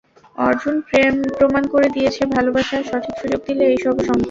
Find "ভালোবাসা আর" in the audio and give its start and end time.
2.35-2.85